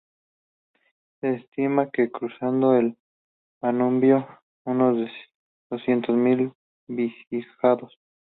Se 1.19 1.31
estima 1.35 1.91
que 1.91 2.09
cruzaron 2.09 2.75
el 2.75 2.97
Danubio 3.61 4.27
unos 4.65 4.97
doscientos 5.69 6.15
mil 6.15 6.51
visigodos. 6.87 7.95